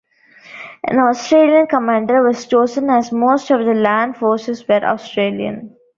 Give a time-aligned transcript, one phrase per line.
[0.87, 5.75] An Australian commander was chosen as most of the land forces were Australian.